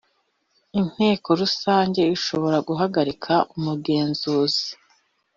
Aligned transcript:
inteko 0.79 1.29
rusange 1.41 2.01
ishobora 2.17 2.57
guhagarika 2.67 3.33
umugenzuzi. 3.55 4.67